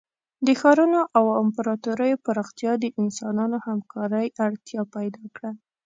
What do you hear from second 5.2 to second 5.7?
کړه.